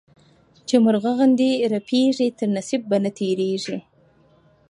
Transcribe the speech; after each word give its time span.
چي 0.67 0.75
مرغه 0.85 1.11
غوندي 1.17 1.51
رپېږي، 1.73 2.27
تر 2.37 2.47
نصيب 2.55 2.81
به 2.89 2.97
نه 3.03 3.11
تيرېږې. 3.17 3.77